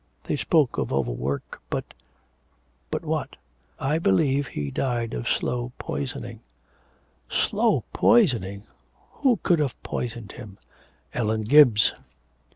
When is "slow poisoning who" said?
7.29-9.37